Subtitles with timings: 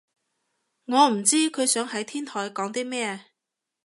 [0.85, 3.25] 我唔知佢想喺天台講啲咩